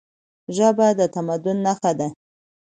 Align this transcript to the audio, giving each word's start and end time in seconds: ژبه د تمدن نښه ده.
ژبه 0.55 0.87
د 0.99 1.01
تمدن 1.13 1.57
نښه 1.65 1.91
ده. 1.99 2.07